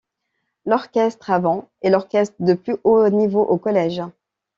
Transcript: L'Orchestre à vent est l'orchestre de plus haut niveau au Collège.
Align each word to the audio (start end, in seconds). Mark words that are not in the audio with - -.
L'Orchestre 0.65 1.29
à 1.29 1.37
vent 1.37 1.69
est 1.83 1.91
l'orchestre 1.91 2.33
de 2.39 2.55
plus 2.55 2.75
haut 2.83 3.07
niveau 3.09 3.43
au 3.43 3.59
Collège. 3.59 4.01